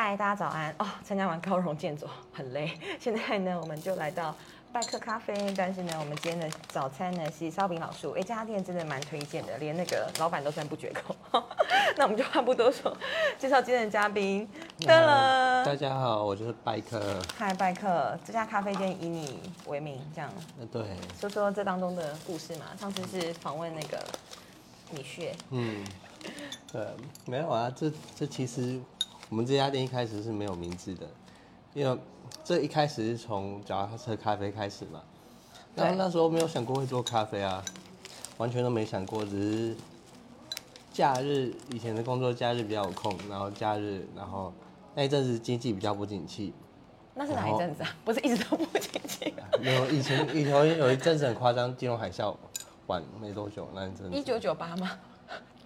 [0.00, 0.86] 嗨，大家早安哦！
[1.02, 4.32] 参加完高荣健走很累，现在呢，我们就来到
[4.72, 5.52] 拜客咖啡。
[5.56, 11.16] 但是呢，我们今天的早餐呢是烧饼老树，哎，这家店真的蛮推荐的，连那个老板都赞不绝口。
[11.98, 12.96] 那我们就话不多说，
[13.40, 14.48] 介绍今天的嘉宾。
[14.82, 17.20] 噔了，大家好，我就是拜客。
[17.36, 20.30] 嗨，拜客，这家咖啡店以你为名，这样。
[20.70, 20.80] 对。
[21.18, 22.66] 说说这当中的故事嘛。
[22.78, 24.00] 上次是访问那个
[24.92, 25.34] 米雪。
[25.50, 25.84] 嗯。
[26.72, 26.86] 对，
[27.26, 28.80] 没有啊，这这其实。
[29.30, 31.06] 我们这家店一开始是没有名字的，
[31.74, 31.98] 因为
[32.42, 35.02] 这一开始是从脚踏车咖啡开始嘛。
[35.74, 37.62] 然后那时候没有想过会做咖啡啊，
[38.38, 39.76] 完全都没想过，只是
[40.92, 44.52] 假日以前的工作假日比较有空，然后假日然后
[44.94, 46.52] 那一阵子经济比较不景气。
[47.14, 47.94] 那是哪一阵子啊？
[48.04, 49.34] 不是一直都不景气？
[49.60, 52.34] 没有，以前以前有一阵子很夸张，金融海啸
[52.86, 54.12] 晚没多久那一阵。
[54.12, 54.92] 一九九八吗？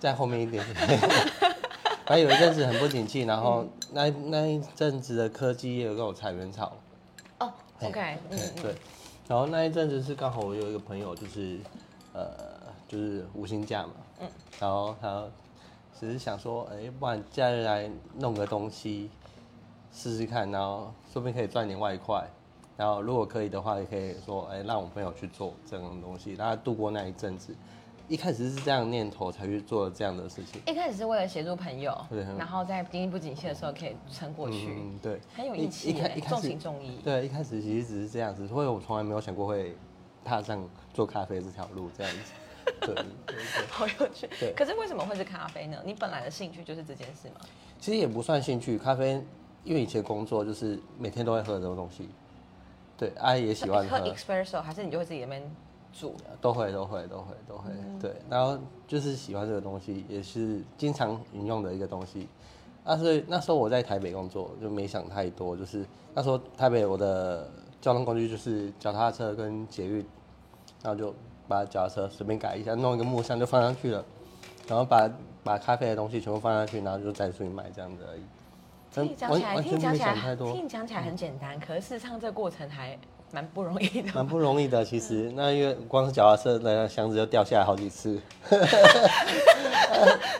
[0.00, 1.00] 在后面一点点。
[2.12, 6.70] 还有一阵子很不景气，然后那那一阵子的科技业有裁员潮。
[7.38, 7.50] 哦
[7.80, 8.74] ，OK，嗯，对。
[9.26, 11.58] 然后那一阵子是刚好我有一个朋友，就是
[12.12, 12.30] 呃，
[12.86, 14.28] 就是无薪假嘛，嗯。
[14.60, 15.24] 然后他
[15.98, 19.08] 只是想说，哎，不然假日来弄个东西
[19.90, 22.28] 试试看，然后说不定可以赚点外快。
[22.76, 27.56] 然后如果可以的话，也可以说，哎，让我朋友去做这种东西，让他度过那一阵子。
[28.12, 30.60] 一开始是这样念头才去做这样的事情。
[30.66, 31.96] 一开始是为了协助朋友，
[32.36, 34.66] 然后在经济不景气的时候可以撑过去。
[34.68, 36.98] 嗯，对，很有义气一开始，重情重义。
[37.02, 39.74] 对，一开始其实只是这样子，所以我从来没有想过会
[40.22, 42.32] 踏上做咖啡这条路这样子。
[42.84, 42.94] 对，
[43.70, 44.28] 好有趣。
[44.38, 45.78] 对，可是为什么会是咖啡呢？
[45.82, 47.36] 你本来的兴趣就是这件事吗？
[47.80, 49.24] 其实也不算兴趣，咖啡，
[49.64, 52.10] 因为以前工作就是每天都会喝这种东西。
[52.94, 53.96] 对，阿姨也喜欢喝。
[53.96, 55.56] 喝 espresso 还是你就会自己那边？
[55.92, 62.26] 煮都会都会都会都会对，然后就是喜欢这个东西，也是经常引用的一个东西。
[62.84, 67.48] 那所以那时候我在台北工作，就没想太多，就是那时候台北我的
[67.80, 69.98] 交通工具就是脚踏车跟捷运，
[70.82, 71.14] 然后就
[71.46, 74.04] 把脚踏车随便改一下，弄一个木箱就放上去了，
[74.66, 75.08] 然后把
[75.44, 78.22] 把咖啡的东西全部放上去，然后就再出去卖这样子而已。
[78.90, 82.98] 听你讲起来，听你讲起来，听你讲起来很简单，可是事实上这个过程还。
[83.32, 84.84] 蛮不容易的，蛮不容易的。
[84.84, 88.20] 其实，那因为光是脚踏车那箱子就掉下来好几次，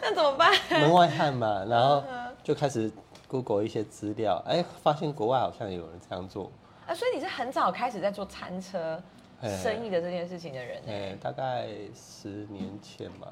[0.02, 0.52] 那怎么办？
[0.70, 2.04] 门外汉嘛，然后
[2.44, 2.92] 就开始
[3.26, 6.52] Google 一些资料，哎，发现国外好像有人这样做。
[6.86, 9.02] 啊，所以你是很早开始在做餐车
[9.40, 10.82] 生意的这件事情的人？
[10.86, 13.28] 哎，大概十年前吧，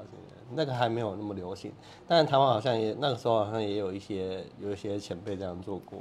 [0.49, 1.71] 那个还没有那么流行。
[2.07, 5.99] 但是台湾好像也那个时候好像也有一些有一些前辈这样做过。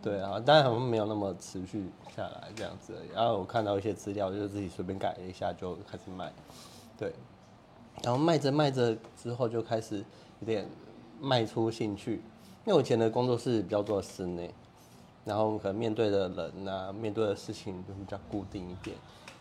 [0.00, 2.94] 对啊，但好像没有那么持续下来这样子。
[3.12, 6.32] 然后我看到一些资料，就是自己随便改了一下就开始卖，
[6.96, 7.12] 对。
[8.04, 9.96] 然后卖着卖着之后就开始
[10.38, 10.64] 有点
[11.20, 12.14] 卖出兴趣，
[12.64, 14.54] 因为我以前的工作是比较做室内，
[15.24, 18.96] 然后可能面对的人啊，面对的事情就比较固定一点。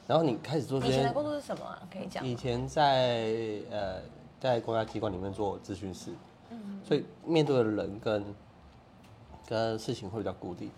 [0.07, 0.94] 然后你开始做这些。
[0.94, 1.78] 以前的工作是什么？
[1.94, 2.25] 可以讲。
[2.25, 4.01] 以前在呃
[4.39, 6.12] 在公家机关里面做咨询师，
[6.50, 8.25] 嗯，所以面对的人跟。
[9.47, 10.69] 跟事情会比较固定，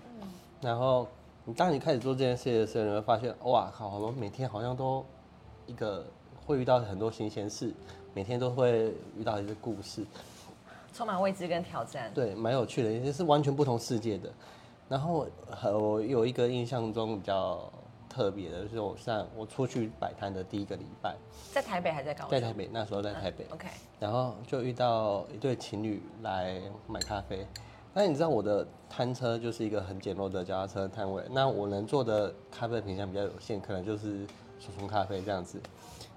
[0.62, 1.07] 然后
[1.44, 5.03] 你当你开始做这件事的时候，你会发现，哇靠，我们每天好像都
[5.66, 6.06] 一个
[6.46, 7.74] 会遇到很多新鲜事，
[8.13, 10.06] 每天都会遇到一些故事，
[10.94, 12.12] 充满未知跟挑战。
[12.13, 14.29] 对，蛮有趣的，也是完全不同世界的。
[14.88, 15.28] 然后
[15.63, 17.59] 我有一个印象中比较
[18.08, 21.16] 特别的，就是我上我出去摆摊的第一个礼拜，
[21.52, 23.47] 在台北还在高在台北，那时候在台北。
[23.52, 23.68] OK。
[24.00, 27.47] 然后就遇到一对情侣来买咖啡。
[27.99, 34.25] 那你知道我的摊车就是一个很简陋的脚踏车摊位，那我能做的咖啡品相比较有限，可能就是
[34.57, 35.59] 手冲咖啡这样子。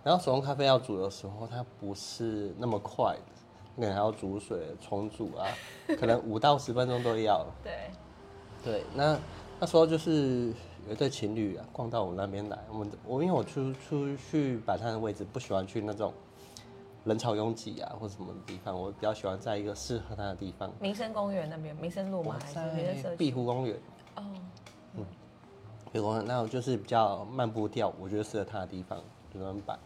[0.05, 3.33] 然后手冲咖啡要煮的时候，它不是那么快的，
[3.75, 5.45] 你可能还要煮水重煮啊，
[5.99, 7.45] 可能五到十分钟都要。
[7.65, 7.73] 对，
[8.63, 9.19] 对，那
[9.59, 10.55] 那时候就是
[10.87, 16.15] 有一对情侣啊，逛到我那边来，我们我因为我出出去摆摊的位置，不喜欢去那种。
[17.05, 20.71] 人潮拥挤啊，或者什么地方，我比较喜欢在一个适合他的地方。
[20.81, 22.39] 民生公园那边，民生路吗？
[22.41, 23.77] 还是碧湖公园？
[24.17, 24.23] 哦，
[24.95, 25.05] 嗯，
[25.93, 28.99] 碧湖公园，那我就是比较漫步调，我觉得适合他的地方，
[29.35, 29.77] 就那么摆。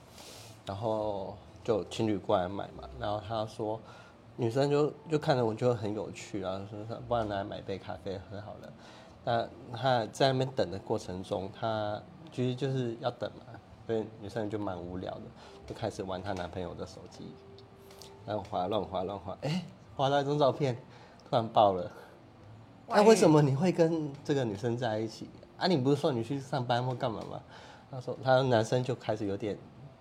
[0.67, 3.81] 然后就情侣过来买嘛，然后他说，
[4.37, 8.73] 女生就就看着我就很有趣啊，说说不然来买杯咖啡喝好了。
[9.25, 12.01] 那他在那边等的过程中，他
[12.31, 13.56] 其实就是要等嘛。
[13.87, 15.23] 所以女生就蛮无聊的，
[15.67, 17.33] 就开始玩她男朋友的手机，
[18.27, 20.77] 然后滑乱滑乱滑，哎，滑到一张照片，
[21.29, 21.91] 突然爆了。
[22.89, 25.31] 那为什么你会跟这个女生在一起？
[25.57, 27.41] 啊，你不是说你去上班或干嘛吗？
[27.91, 29.57] 他说，他男生就开始有点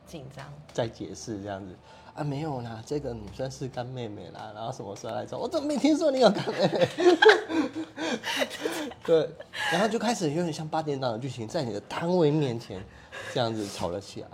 [0.05, 1.75] 紧张，在解释这样子。
[2.15, 5.37] 啊没有啦，这个女生是干妹妹啦，然后什么时候来找？
[5.37, 6.89] 我怎么没听说你有干妹妹？
[9.05, 9.29] 对，
[9.71, 12.81] 然后就开始有点像八点档的剧情，在你的摊位面前
[13.33, 14.27] 这样子吵了起来。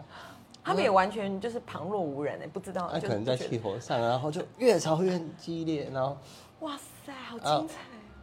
[0.64, 2.88] 他们也完全就是旁若无人哎，不知道。
[2.94, 6.16] 那可能在气气头上，然后就越吵越激烈，然后
[6.60, 7.80] 哇塞，好精彩！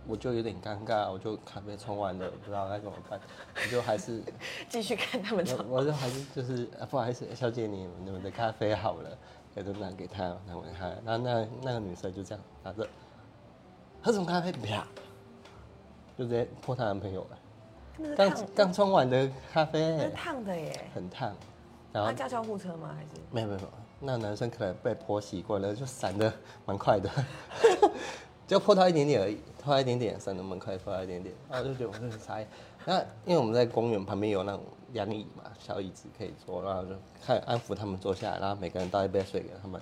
[0.06, 3.20] 我就有点尴尬，我就咖啡冲完了，不知道该怎么办，
[3.56, 4.22] 我就还是
[4.70, 5.56] 继续看他们吵。
[5.68, 9.18] 我就还是就是不好意思，小姐你你们的咖啡好了，
[9.58, 10.86] 给都拿给他，拿给他。
[11.04, 12.86] 然后那那个女生就这样拿着，
[14.00, 14.52] 喝什么咖啡？
[14.52, 14.86] 啪，
[16.16, 17.38] 就直接泼她男朋友了。
[18.16, 21.34] 刚刚冲完的咖啡，烫的耶，很烫。
[21.92, 22.94] 然后叫救护车吗？
[22.96, 23.60] 还是没有没有，
[23.98, 26.32] 那男生可能被泼习惯了，就闪的
[26.64, 27.10] 蛮快的，
[28.46, 32.38] 就泼他一点点而已，泼他一点点，闪的蛮快，泼他一点点，然后就觉得我很傻。
[32.84, 36.94] 那因为我们在公园旁边有那种凉椅嘛，小椅子可以坐，然后就
[37.24, 39.80] 看安抚他们坐下来，然后每个人倒一杯水给他们。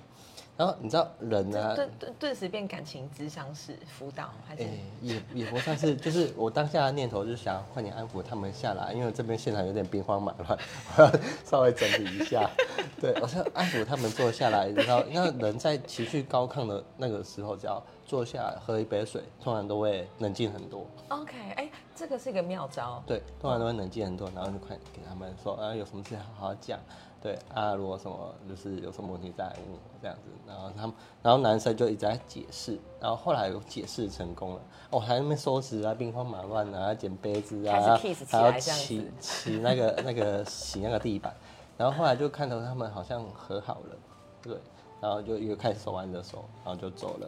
[0.57, 1.75] 然后你知道人呢？
[1.75, 4.63] 顿顿顿时变感情智商是辅导还是？
[5.03, 10.59] 也也不算是，就是我当下的念头就是想快点安抚他们下来，因为这边现场有点兵荒马乱，
[10.97, 11.11] 我要
[11.45, 12.49] 稍微整理一下。
[12.99, 20.87] 对，我想安抚他们坐下来，然后因为人在情绪高亢的那个时候，只要坐下喝一杯水，通常都会冷静很多。
[21.09, 23.01] OK，哎，这个是一个妙招。
[23.07, 26.79] 对，突然都会冷静很多，然后就快给他们说啊，有什么事好好讲。
[27.19, 34.61] 对啊，如果什么就是有什么问题再来问我这样子，然后他们，然后男生就一直在解释，然后后来有解释成功了，
[34.91, 37.97] 我还在那边收拾啊，兵荒马乱啊，捡杯子啊，
[38.29, 41.35] 还要骑骑那个那个洗那个地板，
[41.75, 43.95] 然后后来就看到他们好像和好了，
[44.43, 44.55] 对，
[45.01, 47.27] 然后就又开始手挽着手，然后就走了，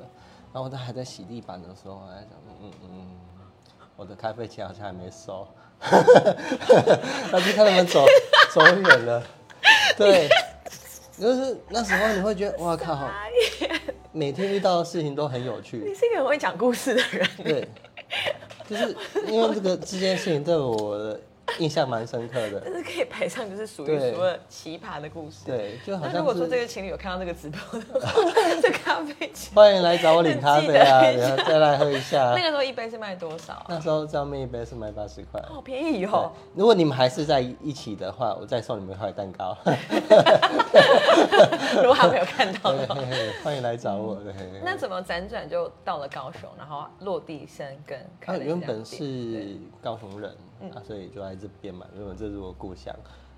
[0.54, 3.08] 然后他还在洗地板的时候，还在想，嗯嗯嗯，
[4.00, 5.46] 我的咖啡钱好像还没收，
[5.82, 8.06] 那就看他们走
[8.54, 9.22] 走远了。
[9.98, 10.30] 对，
[11.20, 12.98] 就是那时候你会觉得哇靠，
[14.14, 15.84] 每天遇到的事情都很有趣。
[15.86, 17.28] 你是一个很会讲故事的人。
[17.44, 17.68] 对，
[18.70, 18.96] 就是
[19.28, 21.18] 因为这个这件事情对我。
[21.58, 25.46] 印象蛮深刻的，但是可以排上就是属于什么奇葩的故事。
[25.46, 28.32] 对，就好像如果说这个情侣有看到这个直播的话，
[28.62, 32.34] 这咖啡欢迎来找我领咖啡啊，然后再来喝一下。
[32.36, 33.66] 那个时候一杯是卖多少？
[33.68, 36.32] 那时候上面一杯是卖八十块，好便宜哦。
[36.54, 39.58] 如果你们还是在一起的话，我再送你们一块蛋糕。
[41.82, 42.96] 如果还没有看到的话，
[43.44, 44.16] 欢迎来找我。
[44.16, 48.00] 对那怎么辗转就到了高雄，然后落地生根？
[48.22, 50.36] 他原本是高雄人。
[50.62, 52.96] 啊，所以就在这边嘛，因为这是我故乡。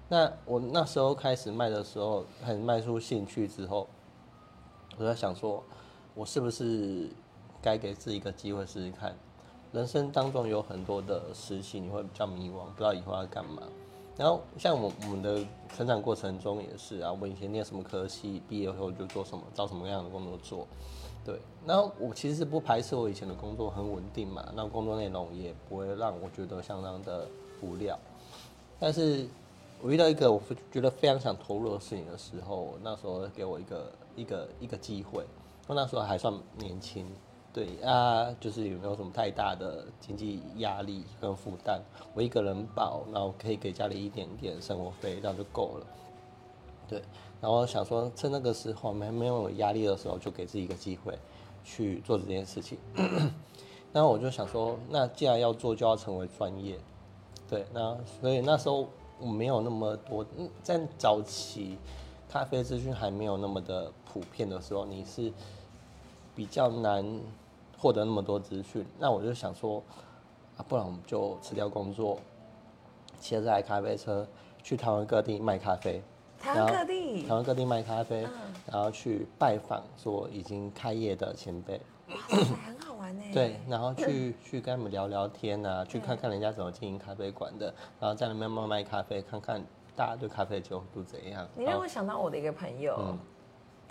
[0.09, 3.87] 那我那时候开始卖的时候，很卖出兴趣之后，
[4.97, 5.63] 我在想说，
[6.13, 7.09] 我是不是
[7.61, 9.15] 该给自己一个机会试试看？
[9.71, 13.63] 人生当中有很多的时期，你会比较迷惘，不知道以后要干嘛。
[14.17, 15.39] 然后像我我们的
[15.73, 20.67] 成长过程中也是啊，我以前念什么科系，毕业后就做什么，找什么样的工作做。
[21.23, 27.27] 对，那我其实不排斥我以前的工作很稳定嘛，那工作内容也不会让我觉得相当的
[27.61, 27.95] 无聊。
[28.79, 29.27] 但是
[29.83, 30.41] 我遇到一个我
[30.71, 35.23] 觉得非常想投入的事情的时候，那时候给我一个一个一个机会，
[35.67, 37.05] 我那时候还算年轻，
[37.53, 41.79] 对啊，就是有没有什么太大的经济压力跟负担，
[42.15, 45.85] 我一个人保，然后可以给家里一点点生活费，这样就够了。
[46.87, 46.99] 对。
[47.41, 51.17] 然后想说，趁那个时候没没有压力的时候，就给自己一个机会
[51.63, 52.77] 去做这件事情。
[53.91, 56.77] 那我就想说，那既然要做，就要成为专业。
[57.49, 58.87] 对，那所以那时候
[59.19, 60.23] 我没有那么多，
[60.61, 61.77] 在早期
[62.29, 65.33] 咖啡资讯还没有那么的普遍的时候，你是
[66.35, 67.19] 比较难
[67.77, 68.85] 获得那么多资讯。
[68.99, 69.83] 那我就想说，
[70.57, 72.19] 啊，不然我们就辞掉工作，
[73.19, 74.27] 骑着台咖啡车
[74.61, 76.03] 去台湾各地卖咖啡。
[76.41, 78.27] 台湾各地，台湾各地卖咖啡，
[78.71, 81.79] 然后去拜访说已经开业的前辈，
[82.09, 82.15] 哇
[82.65, 83.23] 很好玩呢。
[83.33, 89.63] 对，然后去 去跟他们聊聊天啊，去看看人家怎么经营咖啡馆的，然后在那边卖卖咖啡，看看
[89.95, 91.47] 大家对咖啡的接受度怎样。
[91.55, 93.15] 你让我想到我的一个朋友。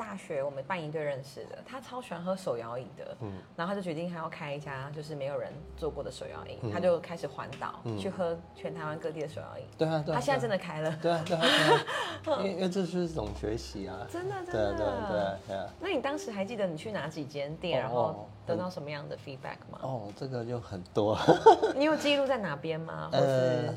[0.00, 9.64] 大学我们办一队认识的，他超喜欢喝手摇饮的，嗯，然后他就决定他要开一家就是没有人做过的手摇饮，他就开始环岛去喝全台湾各地的手摇饮。
[9.76, 10.99] 对啊，对他现在真的开了。
[11.02, 11.45] 对啊，对啊，
[12.40, 14.07] 因为因为这是一种学习啊。
[14.11, 15.66] 真的，真的，对啊，对啊，对啊。
[15.78, 19.80] 那你当时还记得你去哪几间店，然后得到什么样的 feedback 吗？
[19.83, 21.19] 哦，这个就很多。
[21.76, 23.11] 你有记录在哪边吗？
[23.12, 23.71] 或是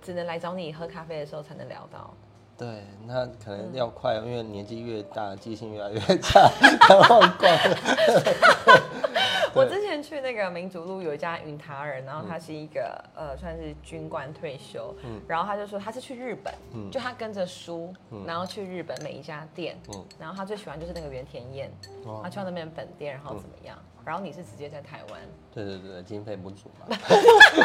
[0.00, 2.14] 只能来找你喝咖啡的时候才能聊到？
[2.58, 6.50] 对，那可能要快，因为年纪越大，记性越来越差，
[7.10, 7.76] 忘光了。
[9.54, 15.20] 我之前去那个民族路有一家云塔尔，然后他是一个、呃算是军官退休，嗯。
[15.26, 16.90] 然后他就说他是去日本，嗯。
[16.90, 18.22] 就他跟着书，嗯。
[18.26, 20.04] 然后去日本每一家店，嗯。
[20.18, 21.70] 然后他最喜欢就是那个原田彦，
[22.04, 22.20] 哦。
[22.22, 23.78] 他去到那边本店，然后怎么样？
[24.04, 25.20] 然后你是直接在台湾，
[25.52, 26.96] 对对对，经费不足嘛。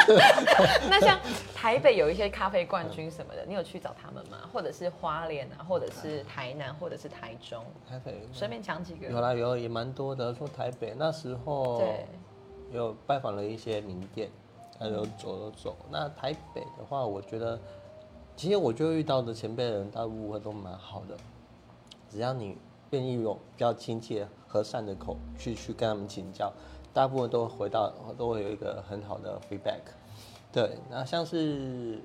[0.90, 1.20] 那像
[1.62, 4.50] 台北有一些咖啡冠军什么的，你有去找他们吗？
[4.52, 9.08] 或者是花莲啊，或者是台南，或者是台中，台北随便讲几个。
[9.08, 12.08] 有啦有也蛮多的，说台北那时候对，
[12.72, 14.32] 有拜访了一些名店，
[14.80, 15.78] 还有走走走。
[15.92, 17.60] 那台北的话，我觉得
[18.36, 21.16] 其实我就遇到的前辈人大部分都蛮好的，
[22.10, 22.58] 只要你
[22.90, 26.52] 愿意用比较亲切和善的口去去跟他们请教，
[26.92, 29.82] 大部分都会回到都会有一个很好的 feedback。
[30.52, 32.02] 对，那像是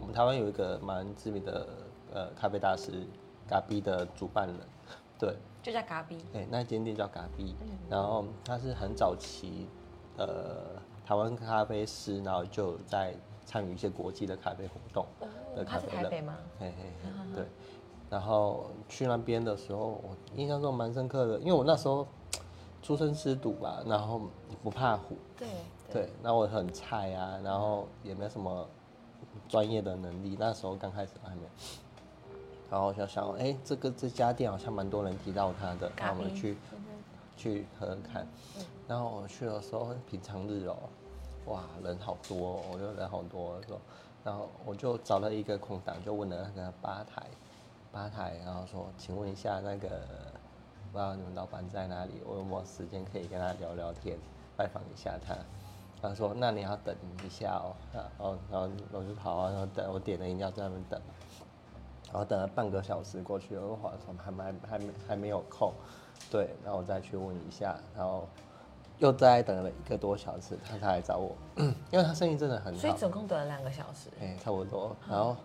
[0.00, 1.66] 我们台湾有一个蛮知名的
[2.12, 2.90] 呃咖啡大师
[3.46, 4.56] 嘎比的主办人，
[5.18, 6.16] 对，就叫咖啡。
[6.32, 7.54] 对，那间店叫嘎比，
[7.90, 9.66] 然后他是很早期，
[10.16, 13.14] 呃，台湾咖啡师，然后就在
[13.44, 15.06] 参与一些国际的咖啡活动
[15.54, 16.36] 的他是咖啡人，台北吗？
[16.58, 17.44] 嘿嘿嘿，对。
[18.08, 22.06] 然后去那边的时候，我印象中蛮深刻的，因为我那时候
[22.86, 24.22] 出生吃赌吧，然后
[24.62, 25.48] 不怕虎，对
[25.92, 28.64] 对，那我很菜啊，然后也没什么
[29.48, 31.48] 专业的能力，那时候刚开始还没有。
[32.70, 36.56] 然后我就想，哎、这个这家店好像蛮多人提到它的，那我们去
[37.36, 38.24] 去喝喝看。
[38.86, 40.76] 然后我去的时候平常日哦，
[41.46, 43.80] 哇，人好多、哦，我就人好多的时候，
[44.22, 47.26] 然后我就找了一个空档，就问了那个吧台，
[47.90, 49.88] 吧台，然后说，请问一下那个，
[50.96, 52.22] 不知道你们老板在哪里？
[52.24, 54.16] 我有没有时间可以跟他聊聊天，
[54.56, 55.36] 拜访一下他？
[56.00, 60.98] 他说，那你要等一下哦，然后然后我就好啊，然后等我点了饮料在那边等。
[62.06, 65.70] 然后等了半个小时过去了，我话说还没还没还没有空，
[66.30, 68.26] 对，然后我再去问一下，然后
[68.96, 71.36] 又再等了一个多小时，他才来找我，
[71.92, 74.08] 因为他生意真的很所以，总共等了两个小时。
[74.18, 75.36] 哎、差不多，然后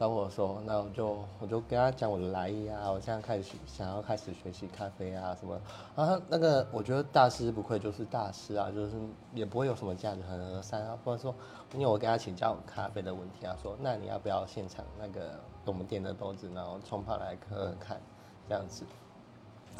[0.00, 5.60] 找我说，那我就我就跟他讲我的来意啊，我现在开始想要开始学习咖啡啊什么，
[5.94, 8.92] 然后那个我觉得大师不愧就是大师啊，就是
[9.34, 11.34] 也不会有什么价值很和善啊，或者说
[11.74, 18.00] 因为我跟他请教咖啡的问题啊，说那你要不要现场那个我们店的豆子，然后冲泡来喝喝看，
[18.48, 18.84] 这样子，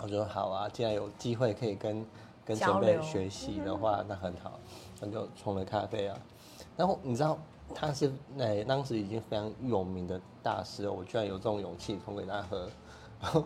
[0.03, 2.05] 我说好啊，既然有机会可以跟
[2.45, 4.61] 跟前辈学习的话，那很好，
[5.01, 6.19] 那就冲了咖啡啊。
[6.77, 7.39] 然后你知道
[7.75, 12.69] 他是那当时已经非常有名的大师了，我居然有这种勇气冲给他喝，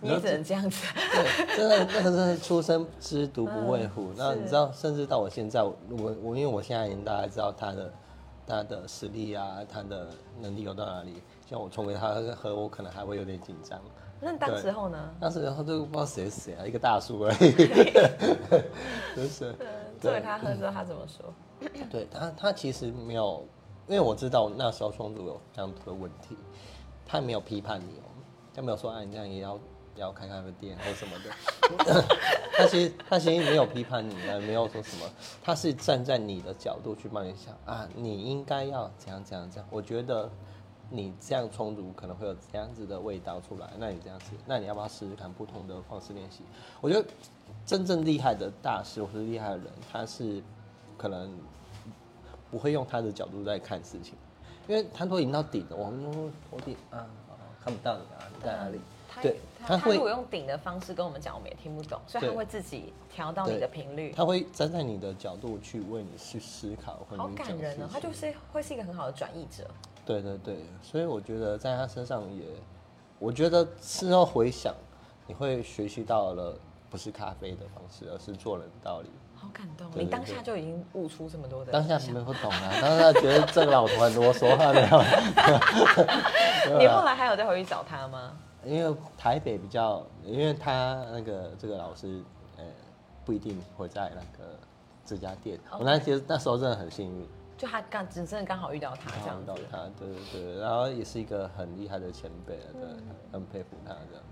[0.00, 0.86] 你也只能这样子。
[0.94, 4.12] 对，真的那个真的出生之犊不畏虎。
[4.16, 7.92] 那是你知道，甚至到我现在，我我我因为我现在已经大概知道他的
[8.46, 10.08] 他的实力啊，他的
[10.40, 11.22] 能力有到哪里。
[11.48, 13.78] 像我冲给他喝，我可能还会有点紧张。
[14.20, 14.98] 那当时候呢？
[15.20, 17.52] 当时然后就不知道谁是谁啊，一个大叔而已，
[19.14, 19.54] 就是。
[20.00, 21.32] 做给他喝之后，他怎么说？
[21.90, 23.46] 对他，他其实没有，
[23.86, 26.36] 因为我知道那时候双主有这样的问题，
[27.06, 28.08] 他没有批判你哦，
[28.54, 29.54] 他没有说啊你这样也要
[29.94, 32.04] 也要开咖啡店或什么的，
[32.56, 35.06] 他其实他其实没有批判你啊，没有说什么，
[35.42, 40.28] 他是站在你的角度去帮你想啊，你应该要怎样怎样怎样，我觉得
[40.90, 46.42] 你这样充足可能会有这样子的味道出来，那你这样子，那你要不要试试看不同的方式练习？
[46.80, 47.08] 我觉得
[47.66, 50.42] 真正厉害的大师或是厉害的人，他是
[50.96, 51.30] 可能
[52.50, 54.14] 不会用他的角度在看事情，
[54.68, 58.80] 因为他都已经到顶了，我们说头顶啊，哦看不到你啊，你在哪里？
[59.08, 64.12] 他对他如果用顶的方式跟我们讲，我们也听不懂，所以他对会自己调到你的频率。
[64.12, 69.70] 他会站在你的角度去为你去思考，或好感人哦，他就是会是一个很好的转译者。
[70.04, 72.44] 对对对，所以我觉得在他身上也，
[73.20, 74.74] 我觉得事后回想，
[75.28, 76.58] 你会学习到了
[76.90, 79.10] 不是咖啡的方式，而是做人的道理。
[79.34, 86.78] 好感动，你当下就已经悟出这么多的当下想没有懂啊，当下觉得这个老头很啰嗦，他没有。
[86.78, 88.36] 你后来还有再回去找他吗？
[88.64, 92.22] 因为台北比较，因为他那个这个老师，
[92.56, 92.64] 呃，
[93.22, 94.56] 不一定会在那个
[95.04, 95.60] 这家店。
[95.72, 99.46] 我那其实那时候真的很幸运，就他刚只真的刚好遇到他这样子。
[99.46, 102.88] 到他，对对对，然后也是一个很厉害的前辈，对，
[103.30, 104.24] 很佩服他这样。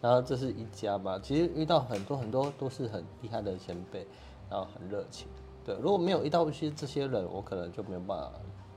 [0.00, 4.06] 然后这是一家嘛，其实遇到很多很多都是很厉害的前辈，
[4.50, 5.26] 然后很热情。
[5.64, 8.30] 对，如果没有遇到一些这些人，我可能就没有办法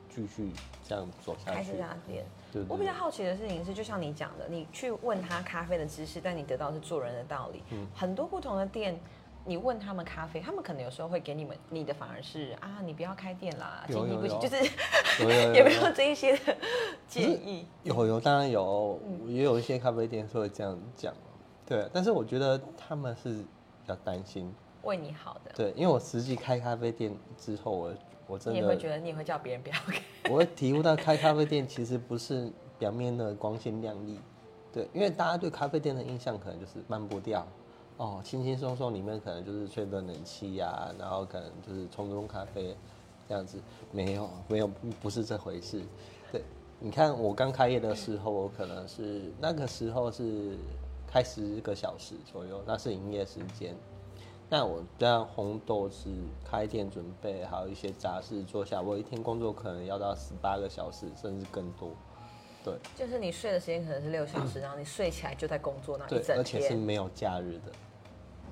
[0.10, 0.50] 继续
[0.88, 1.78] 这样走下去开这。
[1.78, 7.62] 家店，对对我比较好奇的事情是，就像你讲的，你去问他咖啡的知识，但你得到的是做人的道理。
[7.72, 8.98] 嗯很多不同的店，
[9.48, 14.58] 你问他们咖啡，他们可能有时候会给你们你的反而是啊，你不要开店啦，有经济不行，就是
[15.20, 16.56] 有 没有这一些的
[17.08, 17.66] 建议。
[17.84, 21.14] 有有，当然有，也有一些咖啡店是会这样讲，
[21.66, 21.90] 对。
[21.94, 27.94] 但是我觉得他们是比较担心，为你好的，对，因为我实际开咖啡店之后，我
[28.28, 30.02] 我真你也会觉得你也会叫别人不要开。
[30.30, 34.20] 我会体悟到开咖啡店其实不是表面的光鲜亮丽，
[34.74, 37.48] 对，因为大家对咖啡店的印象可能就是慢步调，
[37.98, 42.76] 哦，轻轻松松，里面可能就是吹着冷气呀、然后可能就是冲冲咖啡
[43.28, 43.60] 这样子，
[43.92, 44.68] 没有没有
[45.02, 45.82] 不是这回事，
[46.32, 46.44] 对，
[46.80, 50.56] 你看我刚开业的时候，我可能是那个时候是
[51.08, 53.76] 开十个小时左右，那是营业时间。
[54.50, 56.10] 那我这样红豆是
[56.46, 61.90] 开店准备，还有一些杂事做下，我一天工作可能要到十八个小时，甚至更多。
[62.64, 66.76] 对就是你睡的时间可能是六小时， 然后你睡起来就在工作那一，整对而且是。
[66.76, 67.72] 没有假日的，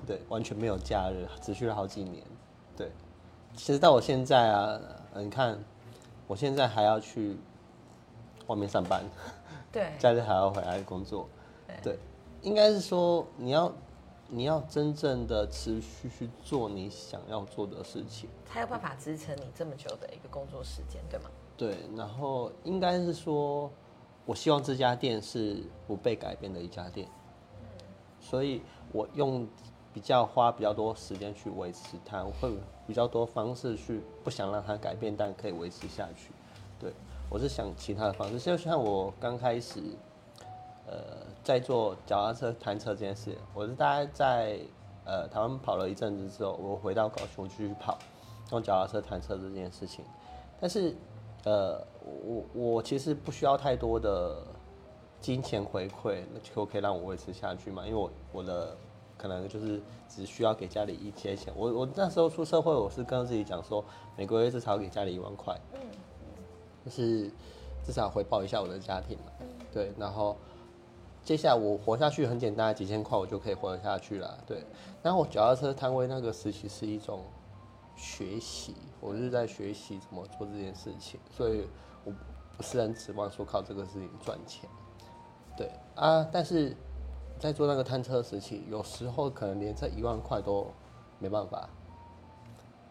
[0.06, 2.24] 对，完全没有假日，持续了好几年。
[2.76, 2.90] 对，
[3.54, 4.80] 其实到我现在啊，
[5.14, 5.58] 呃你看，
[6.26, 7.36] 我现在还要去
[8.46, 9.04] 外面上班，
[9.72, 11.28] 对， 假日还要回来工作。
[11.82, 11.98] 对，
[12.42, 13.72] 应该是说你要
[14.28, 18.28] 你要真正的持续去做你想要做的事情。
[18.44, 21.30] 才有办法支撑你这么久的一个工作时间，对吗？
[21.56, 23.70] 对，然后应该是说，
[24.24, 27.08] 我希望这家店是不被改变的一家店，
[28.20, 29.46] 所以我用
[29.96, 32.52] 比较花比较多时间去维持它，我会
[32.86, 36.32] 比较多方式去不想让它改变，但可以维持下去。
[36.78, 36.92] 对
[37.30, 39.80] 我是想其他的方式，就像我刚开始，
[40.86, 44.60] 呃，在做脚踏车、弹车这件事，我是大概在
[45.06, 47.96] 呃台湾跑了一阵子之后，我回到高雄继续跑，
[48.52, 50.04] 用脚踏车、弹车这件事情。
[50.60, 50.94] 但是，
[51.44, 54.42] 呃，我我其实不需要太多的
[55.20, 57.86] 金钱回馈，那就可以让我维持下去嘛。
[57.86, 58.76] 因为我我的
[59.16, 61.52] 可能就是只需要给家里一些钱。
[61.56, 63.84] 我我那时候出社会，我是跟自己讲说，
[64.16, 65.80] 每个月至少给家里一万块，嗯
[66.84, 67.30] 就是
[67.84, 69.32] 至少回报一下我的家庭嘛。
[69.72, 70.36] 对，然后
[71.22, 74.38] 接下来我活下去很简单，几千块我就可以活得下去了。
[74.46, 74.64] 对，
[75.02, 77.24] 然后我脚踏车摊位那个时期是一种
[77.96, 81.66] 学习，我是在学习怎么做这件事情，所以
[82.04, 82.12] 我
[82.56, 84.68] 不是很指望说靠这个事情赚钱。
[85.56, 86.76] 对啊，但是
[87.38, 90.66] 在做那个摊车时期，有时候可能连这一万块都
[91.18, 91.68] 没办法。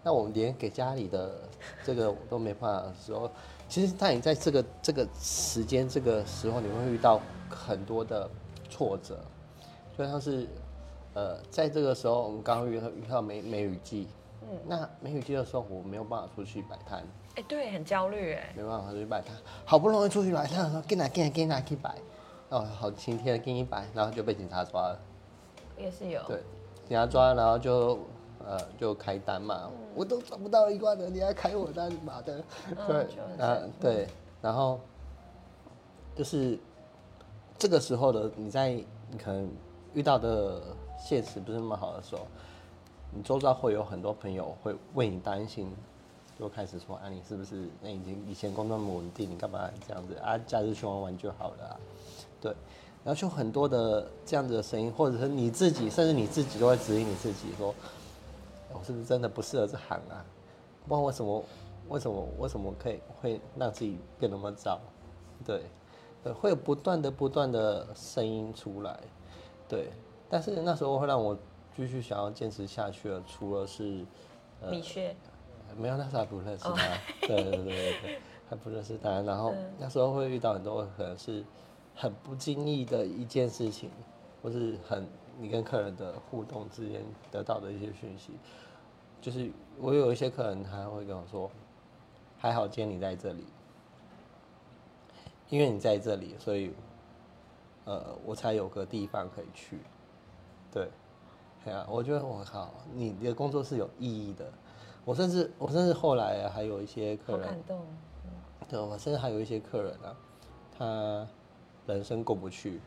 [0.04, 1.50] 那我们连给家里的
[1.84, 3.30] 这个都没办法的时候，
[3.68, 8.30] 其实当你在这个这个时间这个时候，你会遇到很多的
[8.70, 9.20] 挫折，
[9.98, 10.48] 就像是
[11.16, 14.08] 呃，在这个时候我们刚刚遇到遇到梅梅雨季，
[14.44, 17.04] 嗯，那梅雨季的时候我没有办法出去摆摊，
[17.36, 18.54] 哎、对，很焦虑哎。
[18.56, 21.96] 没办法出去摆摊，好不容易出去摆摊的时候，给哪给哪给哪去摆，
[22.56, 24.98] 哦，好晴天给你摆，然后就被警察抓了。
[25.78, 26.42] 也是有，对，
[26.88, 28.00] 警察抓，然后就
[28.48, 32.42] 呃就开单嘛，我都找不到一万的，你还开我单妈的？
[32.88, 34.08] 对啊对，
[34.42, 34.80] 然后
[36.16, 36.58] 就是
[37.58, 39.52] 这个时候的你在你可能
[39.94, 40.62] 遇到的
[40.98, 42.22] 现实不是那么好的时候，
[43.12, 45.70] 你周遭会有很多朋友会为你担心。
[46.38, 50.38] 就开始说啊，你是不是那已经以前工作那么稳定，你干嘛这样子啊？
[50.40, 51.80] 假日去玩玩就好了、啊，
[52.46, 52.54] 对，
[53.04, 57.74] 然后就很多的这样子的声音，或者是你自己，甚至你自己都会质疑你自己，说，
[58.72, 60.24] 我是不是真的不适合这行啊？
[60.88, 61.44] 不然为什么，
[61.90, 64.80] 为什么，为什么可以会让自己变那么糟？
[65.44, 65.64] 对，
[66.24, 69.00] 呃，会有不断的、不断的声音出来，
[69.68, 69.90] 对。
[70.30, 71.36] 但是那时候会让我
[71.76, 74.06] 继续想要坚持下去的，除了是
[74.70, 75.16] 米雪，
[75.76, 76.76] 没有，那时候还不认识他。
[77.22, 79.22] 对对对对对，还不认识他。
[79.22, 81.44] 然后 那时候会遇到很多可能是
[81.96, 83.90] 很不经意的一件事情，
[84.44, 85.08] 或是很
[85.40, 88.34] 你跟客人的互动之间得到的一些讯息。
[89.22, 91.50] 就是我有一些客人他会跟我说，
[92.38, 93.46] 还好今天你在这里，
[95.50, 96.72] 因为你在这里，所以
[97.86, 99.80] 呃我才有个地方可以去。
[100.72, 100.90] 对，
[101.64, 104.46] 对啊，我觉得我靠，你的工作是有意义的。
[105.06, 107.82] 我甚至我甚至后来还有一些客人好感，动。
[108.68, 110.16] 对，我甚至还有一些客人啊，
[110.78, 111.28] 他
[111.88, 112.80] 人生过不去，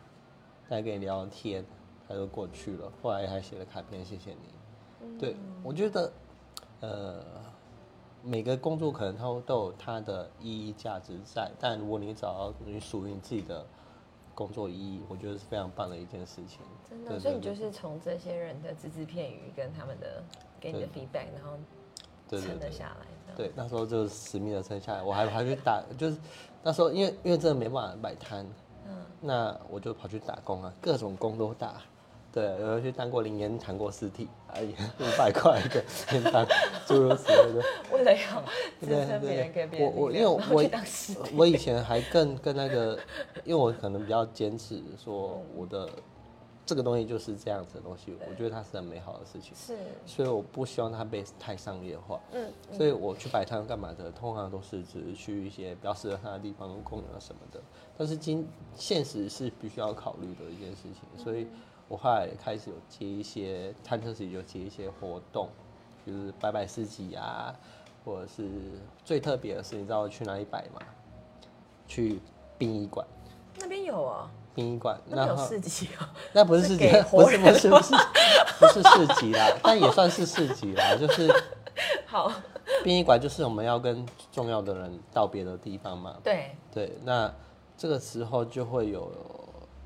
[0.68, 1.64] 再跟你聊聊天，
[2.08, 5.18] 他就过去了，后来还写了卡片谢谢你。
[5.18, 6.12] 对，我觉得，
[6.80, 7.24] 呃，
[8.22, 13.64] 每个工作可能它都有它的意义价值在，但如果你找到你属于你自己的
[14.34, 16.60] 工作意义，我觉得是非常棒的一件事情。
[16.88, 20.22] 真的，对所以你就是从这些人的只字片语跟他们的
[20.60, 21.58] 给你的 feedback，然后。
[22.30, 23.06] 撑得下来。
[23.34, 26.18] 对，那时候就死命的撑下来，我还还去打，就是
[26.62, 28.67] 那时候因为因为真的没办法摆摊，嗯，
[29.20, 31.74] 那我就跑去打工啊，各种工都打。
[32.30, 36.46] 对，有去当过零烟，谈过尸体，哎呀，五百块一个便当，
[36.86, 37.64] 诸如此类的。
[37.90, 38.42] 为了要
[38.78, 40.40] 支对撑别人给别人我我因为我
[41.34, 42.98] 我以前还更更那个，
[43.44, 45.88] 因为我可能比较坚持说我的
[46.68, 49.54] 这个东西就是这样子的东西，我觉得它是很美好的事情。
[49.56, 52.20] 是，所以我不希望它被太商业化。
[52.30, 57.58] 嗯，所以我去摆摊干嘛的，通常都是只是去一些比较适合它的地方公园啊什么的。
[57.96, 61.46] 但是今现实是必须要考虑的一件事情，所以
[61.88, 65.48] 我后来开始有接一些摊车时就接一些活动，
[66.06, 67.58] 就是摆摆市集啊，
[68.04, 68.46] 或者是
[69.06, 70.82] 最特别的是，你知道我去哪里摆吗？
[71.86, 72.20] 去
[72.58, 73.06] 殡仪馆。
[73.58, 74.28] 那边有哦，
[74.58, 76.08] 殡仪馆，那边有然后市集哦。
[76.34, 77.94] 那不是四级，不是不是不是
[78.58, 81.32] 不是四级啦，但也算是四级啦，就是
[82.04, 82.32] 好，
[82.82, 86.16] 殡仪馆就是我们要跟重要的人道别的地方嘛。
[86.24, 87.32] 对，对，那
[87.76, 89.12] 这个时候就会有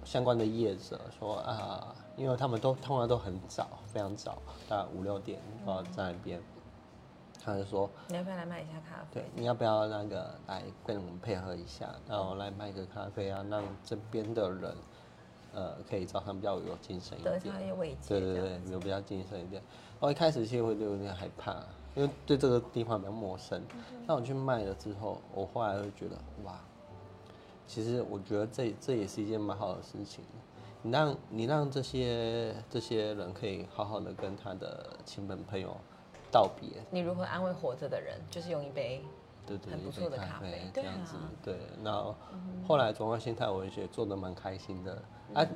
[0.04, 4.38] 相关的业者说啊，因为他们都通常都很早，非常早，
[4.70, 6.40] 大概五六点都要在那边，
[7.44, 14.74] 他就说，你要不要来买一下咖啡对？，你要不要那个来跟我们配合一下，然后来卖个咖啡啊，让这边的人，
[15.52, 17.60] 呃，可以早上比较有精神一点得到。
[17.60, 19.62] 一些对对对，有比较精神一点。
[19.98, 23.60] 我一开始其实会有点害怕，因为对这个地方比较陌生。
[24.06, 26.60] 那我去卖了之后，我后来会觉得，哇，
[27.66, 30.24] 其实我觉得这这也是一件蛮好的事情。
[30.84, 35.76] 你让你让这些这些人可以好好的跟他的亲朋朋友
[36.32, 38.18] 道别，你如何安慰活着的人？
[38.30, 39.04] 就是用一杯，
[39.46, 41.58] 对对，很不错的咖咖啡对这样子啊，对。
[41.84, 42.14] 然后
[42.66, 45.00] 后来转换心态，我也觉得做的蛮开心的。
[45.34, 45.46] 啊，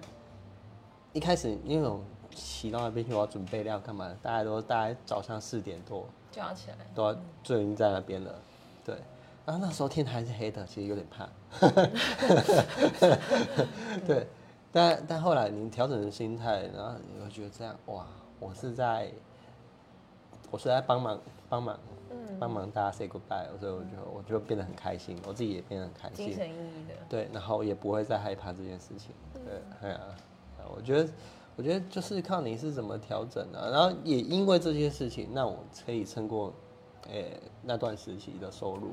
[1.13, 4.15] 一开始因为我骑到那边去，我要准备料干嘛？
[4.23, 6.77] 大家都大概早上四点多就要起来。
[6.95, 8.35] 都要就已经在那边了，
[8.85, 8.95] 对。
[9.47, 11.29] 然后那时候天还是黑的，其实有点怕。
[14.05, 14.27] 对，
[14.73, 18.05] 但但后来你调整心态，然后你会觉得这样哇，
[18.41, 19.09] 我是在，
[20.57, 21.79] 我是在帮忙帮忙，
[22.41, 26.29] 帮忙大家 say goodbye，所以我就我就变得很开心，我自己也变得很开心。
[26.29, 29.15] 精神意义的，对，然后也不会再害怕这件事情。
[29.35, 30.01] 对，哎呀、
[30.59, 31.11] 啊我觉得，
[31.57, 36.51] 我觉得就是靠你是怎么调整啊，然后也因为这些事情，那我可以撑过，
[37.11, 38.93] 诶、那段时期的收入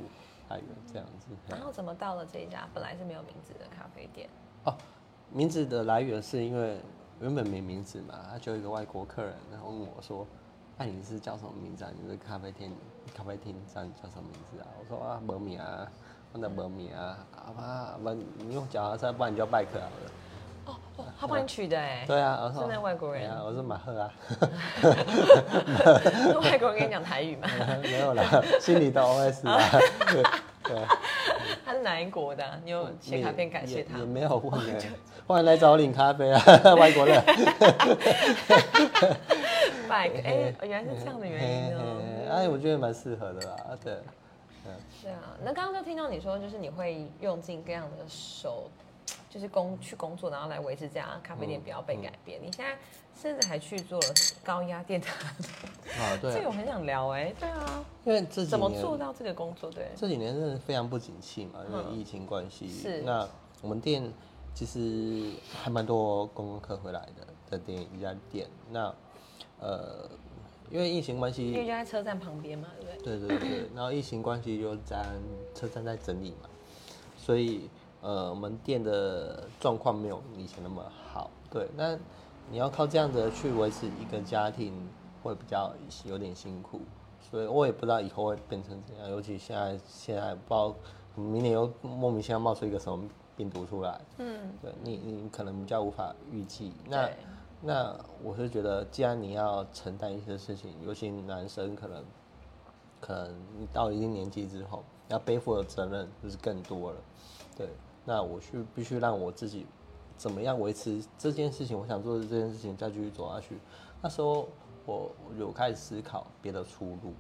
[0.50, 1.28] 来源这样子。
[1.48, 4.30] 然后怎么到了这一家本来是没有名字的咖啡店？
[4.66, 4.76] 哦，
[5.32, 6.78] 名字的来源是因为
[7.22, 10.28] 原本没名字嘛，他就有一个外国客人，然后问我说
[10.80, 11.92] ：“哎、你是叫什么名字啊？
[12.02, 12.76] 你的咖啡厅
[13.16, 15.88] 咖啡厅站叫什么名字啊？”我说：“啊，没名啊，
[16.34, 20.12] 我的没名啊，好吧，不，你用脚踏车，不然你叫拜克好了。”
[20.66, 24.12] 哦，哦他帮你取的哎，对啊，我说是那外国人啊，我是马赫啊，
[24.82, 27.48] 那外国人跟你讲台语吗？
[27.84, 28.24] 没有啦，
[28.60, 29.62] 心里的 OS 啊，
[30.08, 30.24] 对
[30.74, 30.82] 对，
[31.66, 32.58] 他是哪一国的啊？
[32.64, 34.06] 你有写卡片感谢他也也？
[34.06, 34.80] 没有问呢，
[35.28, 36.42] 欢迎来找我领咖啡啊，
[36.76, 37.24] 外国人。
[39.94, 42.02] 拜哎，原来是这样的原因哦。
[42.28, 43.94] 哎，我觉得蛮适合的啦，对，
[45.00, 48.72] 是啊，那刚刚就听到你说，就是你会用尽各样的手，
[49.30, 52.42] 就是工去工作，然后来维持这家咖啡店不要被改变。
[52.42, 52.76] 你现在
[53.16, 54.08] 甚至还去做了
[54.44, 57.32] 高压电塔，啊对啊，这个我很想聊哎。
[57.40, 59.70] 对啊，因为这几怎么做到这个工作？
[59.70, 62.68] 对，这几年真的非常不景气嘛，因为嗯疫情关系。
[62.68, 63.30] 是那
[63.62, 64.12] 我们店
[64.56, 68.48] 其实还蛮多观光客回来的的店一家店。
[68.72, 68.92] 那
[69.64, 70.10] 呃，
[70.70, 72.68] 因为疫情关系，因为就在车站旁边嘛，
[73.04, 73.38] 对不对？
[73.38, 75.06] 对对对，然后疫情关系就在
[75.56, 76.50] 车站在整理嘛，
[77.18, 77.70] 所以
[78.02, 81.32] 呃，我们店的状况没有以前那么好。
[81.50, 81.98] 对，那
[82.52, 84.74] 你要靠这样子去维持一个家庭，
[85.24, 85.74] 会比较
[86.04, 86.82] 有点辛苦。
[87.22, 90.76] 所以我也不知道以后会变成怎样，尤其现在现在不知道
[91.16, 96.74] 明年又莫名其妙冒出一个什么病毒出来，嗯，对你你可能比较无法预计。
[96.90, 97.16] 那对
[97.66, 102.04] 那我是觉得，既然你要承担一些事情，尤其男生可能
[103.00, 106.98] 可能你到一定年纪之后，要背负的责任就是更多了。
[107.56, 107.70] 对，
[108.04, 109.66] 那我去必须让我自己
[110.18, 113.58] 怎么样维持这件事情，我想做的这件事情再继续走下去。
[114.02, 114.50] 那时候
[114.86, 117.14] 我我就开始思考别的出路，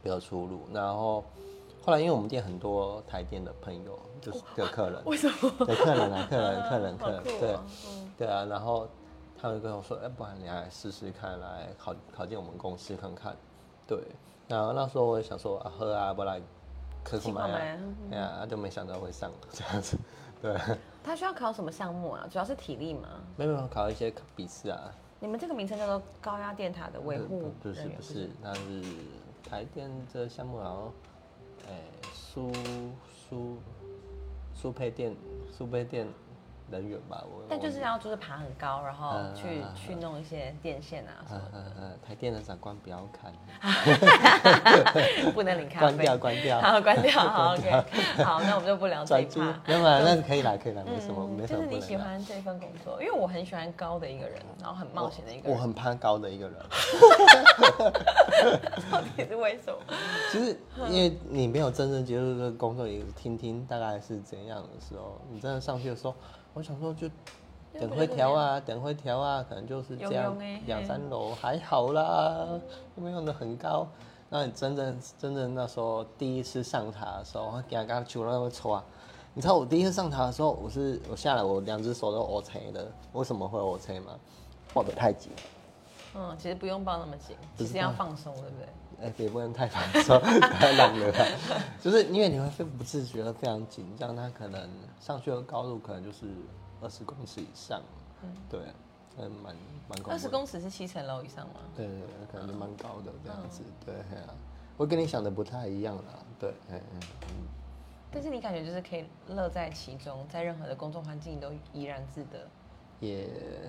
[0.00, 0.60] 别的出路。
[0.72, 1.24] 然后
[1.82, 5.66] 后来因为我们店很多台店的朋友，就是的客人，为什么？
[5.66, 7.58] 对客人啊，客人， 客人，好客人，酷对
[8.18, 8.86] 对啊，然后
[9.40, 13.34] 他就跟我说，哎、不然你来试试看，来考考进我们公司看看。
[13.86, 13.98] 对，
[14.48, 16.40] 然后那时候我也想说，啊喝啊，不来
[17.02, 19.98] 科库麦去考麦啊嗯，对啊，啊就没想到会上 这样子。
[20.42, 20.54] 对，
[21.02, 22.26] 他需要考什么项目啊？
[22.30, 23.08] 主要是体力吗？
[23.36, 28.82] 没有考一些笔试啊，你们这个名称叫做高压电塔的维护不是不是，那是
[29.42, 30.92] 台电这项目然后，
[31.68, 31.80] 哎、
[32.14, 32.52] 输
[33.28, 33.56] 输
[34.54, 35.16] 输配电
[35.56, 36.06] 输配电
[36.70, 45.86] 人员吧，我但就是要就是爬很高，然后嗯去嗯去弄一些电线啊什呃么呃呃，台电的长官不要看，的， 不能领咖啡。
[45.86, 47.12] 关掉关掉，好，关掉。
[47.20, 47.70] 好， OK。
[48.24, 51.80] 好，那我们就不聊这一趴。，没有嘛，那可以啦，可以啦，没什么，没什么就是你。
[51.80, 55.56] 喜欢这份工作，因为我很喜欢高的一个人，然后很冒险的一个人。
[55.56, 56.56] 我很怕高的一个人，
[58.90, 59.78] 到底是为什么？
[60.32, 66.14] 就是因为你没有真正接触这个工作，也听听大概是怎样的时候，你真的上去的时候，
[66.54, 67.08] 我想说就
[67.78, 70.36] 等会调啊，等会调啊，可能就是这样
[70.66, 72.46] 两三楼还好啦，
[72.96, 73.86] 又没有的很高。
[74.28, 78.84] 那你真正真正那时候第一次上塔的时候，我刚刚球那么抽啊，
[79.34, 84.12] 你知道我第一次上塔的时候，我是我下来我两只手都 O C 的，为什么会 O C 吗？
[84.72, 85.32] 抱得太紧。
[86.14, 88.68] 嗯，其实不用抱那么紧，其实要放松，对不对？
[89.02, 91.12] 哎，也不能太放松，太懒 了。
[91.80, 94.68] 就是因为你会非不自觉的非常紧张，它可能
[95.00, 96.26] 上去的高度可能就是
[96.80, 97.80] 二十公尺以上，
[98.48, 98.60] 对，
[99.16, 99.54] 还蛮
[99.88, 100.10] 蛮恐怖的。
[100.10, 101.54] 嗯二十公尺是七层楼以上吗？
[101.76, 104.34] 对对对，可能就蛮高的这样子，对，嘿啊，
[104.76, 106.02] 我跟你想的不太一样啦，
[106.38, 107.00] 对，哎哎，
[108.10, 112.46] 但是你感觉就是可以乐在其中，在任何的工作环境你都怡然自得，
[113.00, 113.26] 也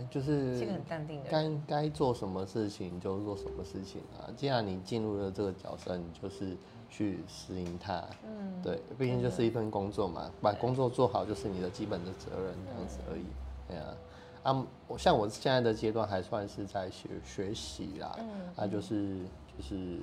[0.09, 1.61] 就是是个很淡定的人。
[1.67, 4.29] 该该做什么事情就做什么事情啊。
[4.35, 6.55] 既然你进入了这个角色，你就是
[6.89, 8.03] 去适应它。
[8.25, 13.23] 嗯，对，毕竟就是一份工作嘛，把工作做好就是你的基本的责任，这样子而已。
[13.67, 13.97] 对啊，
[14.43, 19.19] 啊，我像我现在的阶段还算是在学学习啦，嗯啊，就是
[19.57, 19.99] 就是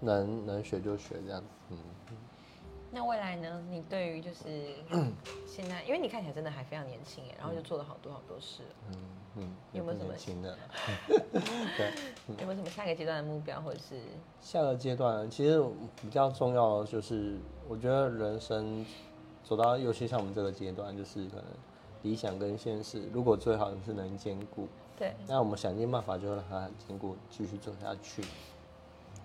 [0.00, 1.78] 能能学就学这样子，嗯。
[2.92, 3.62] 那未来呢？
[3.70, 4.74] 你对于就是
[5.46, 8.96] 现在，因为你看起来真的还非常年轻耶，然后就做了好多好多事，嗯
[9.36, 10.58] 嗯，有没有什么新的啦？
[11.76, 11.92] 对，
[12.40, 14.00] 有没有什么下个阶段的目标，或者是
[14.40, 15.64] 下个阶段其实
[16.02, 18.84] 比较重要的就是，我觉得人生
[19.44, 21.44] 走到，尤其像我们这个阶段，就是可能
[22.02, 24.66] 理想跟现实，如果最好是能兼顾，
[24.98, 25.14] 对？
[25.28, 28.24] 那我们想尽办法就让它兼顾，继续走下去。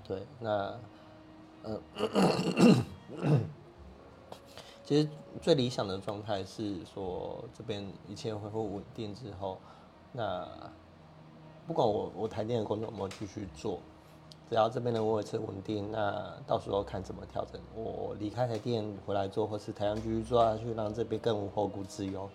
[0.08, 0.78] 对，那
[1.65, 1.82] 呃，
[4.86, 5.10] 其实
[5.41, 9.58] 最理想的状态是说，这边一切恢复稳定之后，
[10.12, 10.47] 那
[11.65, 13.80] 不管我我台电的工作有没有继续做，
[14.47, 17.60] 只要这边能维持稳定，那到时候看怎么调整。
[17.73, 22.30] 我离开台电回来做，或是台湾继续做下去，让这边更无后顾之忧，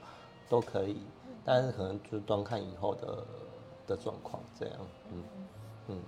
[0.48, 0.96] 都可以。
[1.44, 3.24] 但是可能就端看以后的
[3.86, 4.76] 的状况这样，
[5.12, 5.22] 嗯
[5.86, 5.98] 嗯。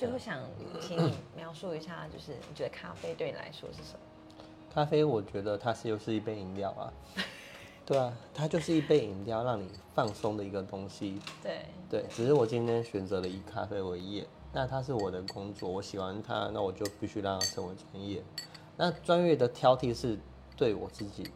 [0.00, 0.38] 最后想
[0.80, 4.44] 请你描述一下，就是你觉得咖啡对你来说是什么？
[4.72, 6.90] 咖啡，我觉得它是又是一杯饮料啊，
[7.84, 11.20] 对啊，它就是一杯饮料，让你放松的一个东西。
[11.42, 18.22] 对，对，只是我今天选择了以咖啡为业，那它是我的工作，我喜欢它，那我就必须让它成为专业。
[18.78, 20.18] 那专业的挑剔是
[20.56, 21.30] 对我自己，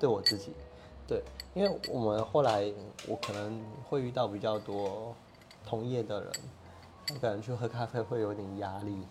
[0.00, 0.52] 对我自己，
[1.06, 1.22] 对，
[1.54, 2.72] 因为我们后来
[3.06, 5.14] 我可能会遇到比较多
[5.64, 6.32] 同业的人，
[7.06, 9.06] 他可能去喝咖啡会有点压力。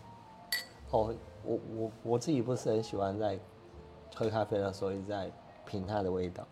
[0.91, 3.39] 哦，我我我自己不是很喜欢在
[4.15, 5.31] 喝咖啡的时候一直在
[5.65, 6.47] 品它的味道。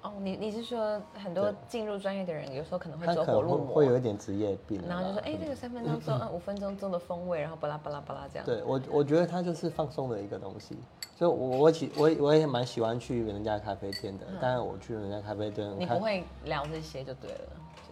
[0.00, 8.46] 哦，你你是说很多进入专业的人，有时候可能会他走火入魔，会有一点职业病啊，然后就说，哎、这个三分钟钟，嗯，五分钟钟的风味，然后巴拉巴拉巴拉这样。
[8.46, 10.78] 对我，我觉得它就是放松的一个东西，
[11.16, 14.26] 所以我我喜我我也蛮喜欢去人家咖啡店的。
[14.40, 17.38] 当然，我去人家咖啡店，你不会聊这些就对了。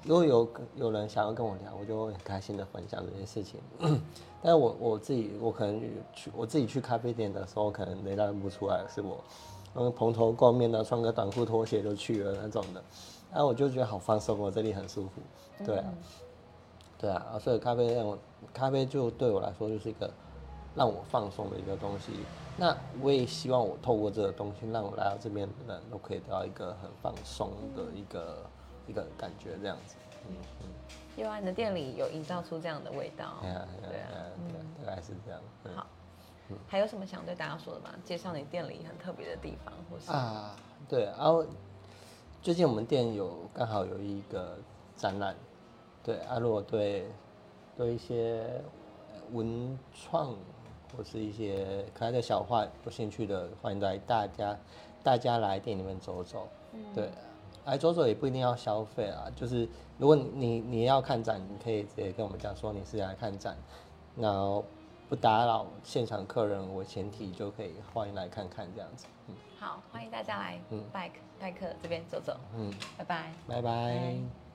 [0.04, 3.60] 如果有有人想要跟我聊，我就会很开心的分享这些事情。
[4.42, 5.80] 但是我我自己，我可能
[6.12, 9.18] 去我自己去咖啡店的时候，可能雷达认不出来是我，
[9.74, 12.82] 嗯，蓬头垢面的，穿个短裤拖鞋就去了那种的，
[13.32, 15.20] 然后我就觉得好放松我，这里很舒服，
[15.64, 15.94] 对啊，
[16.98, 18.16] 对啊，所以咖啡让我
[18.54, 20.08] 咖啡就对我来说就是一个
[20.76, 22.12] 让我放松的一个东西。
[22.58, 28.38] 那我也希望我透过这个东西，让我来到这边的人都可以得到一个很放松的一个
[28.86, 29.96] 一个感觉，这样子。
[30.28, 30.68] 嗯嗯，
[31.16, 33.38] 有啊，你的店里有营造出这样的味道。
[33.40, 34.08] 对啊，对对啊，
[34.84, 35.40] 大概是这样。
[35.64, 35.86] 嗯好，
[36.68, 37.90] 还有什么想对大家说的吗？
[38.04, 40.56] 介绍你店里很特别的地方，或是啊，
[40.88, 41.44] 对，然后
[42.42, 44.56] 最近我们店有刚好有一个
[44.96, 45.34] 展览，
[46.04, 47.06] 对啊，如果对
[47.76, 48.62] 对一些
[49.32, 50.34] 文创
[50.96, 54.56] 或是一些可爱的小画有兴趣的，欢迎来大家
[55.02, 56.48] 大家来店里面走走，
[56.94, 57.10] 对，
[57.66, 63.56] 来走走也不一定要消费啊，就是如果你你要看展，你可以直接跟我们讲说你是来看展，
[64.16, 64.64] 然后
[65.08, 69.34] 不打扰现场客人我前提，就可以欢迎来看看这样子，嗯。
[69.58, 70.82] 好，欢迎大家来嗯。
[70.94, 73.04] Bike 拜客这边走走，嗯，拜。
[73.04, 73.32] 拜。
[73.48, 73.56] 拜。
[73.56, 73.62] 拜。
[73.62, 74.45] 拜